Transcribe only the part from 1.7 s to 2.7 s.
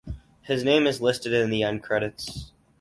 credits.